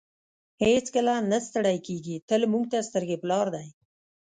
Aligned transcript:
هېڅکله 0.63 1.13
نه 1.31 1.37
ستړی 1.47 1.77
کیږي 1.87 2.15
تل 2.29 2.41
موږ 2.51 2.65
ته 2.71 2.77
سترګې 2.89 3.17
په 3.21 3.27
لار 3.31 3.47
دی. 3.55 3.67